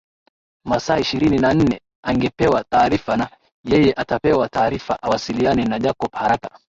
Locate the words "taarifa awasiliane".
4.49-5.65